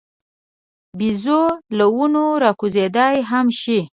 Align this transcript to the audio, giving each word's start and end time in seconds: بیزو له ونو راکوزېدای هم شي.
بیزو 0.97 1.41
له 1.77 1.85
ونو 1.95 2.25
راکوزېدای 2.43 3.15
هم 3.29 3.47
شي. 3.61 3.79